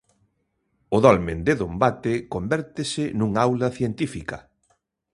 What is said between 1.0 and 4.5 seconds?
dolmen de Dombate convértese nunha aula científica.